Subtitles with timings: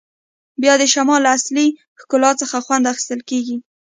[0.61, 1.67] بیا د شمال له اصلي
[2.01, 3.57] ښکلا څخه خوند اخیستل کیږي